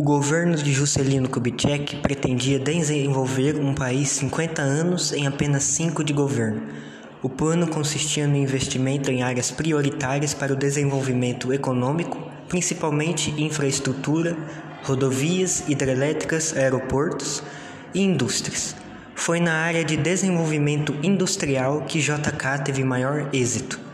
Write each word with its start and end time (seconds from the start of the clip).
O 0.00 0.02
governo 0.02 0.56
de 0.56 0.72
Juscelino 0.72 1.28
Kubitschek 1.28 1.96
pretendia 1.96 2.58
desenvolver 2.58 3.60
um 3.60 3.74
país 3.74 4.08
50 4.08 4.62
anos 4.62 5.12
em 5.12 5.26
apenas 5.26 5.62
5 5.64 6.02
de 6.02 6.14
governo. 6.14 6.62
O 7.22 7.28
plano 7.28 7.66
consistia 7.66 8.26
no 8.26 8.34
investimento 8.34 9.10
em 9.10 9.22
áreas 9.22 9.50
prioritárias 9.50 10.32
para 10.32 10.54
o 10.54 10.56
desenvolvimento 10.56 11.52
econômico, 11.52 12.16
principalmente 12.48 13.30
infraestrutura, 13.36 14.34
rodovias, 14.84 15.68
hidrelétricas, 15.68 16.56
aeroportos 16.56 17.42
e 17.92 18.00
indústrias. 18.00 18.74
Foi 19.14 19.38
na 19.38 19.52
área 19.52 19.84
de 19.84 19.98
desenvolvimento 19.98 20.96
industrial 21.02 21.82
que 21.82 22.00
JK 22.00 22.64
teve 22.64 22.82
maior 22.82 23.28
êxito. 23.34 23.89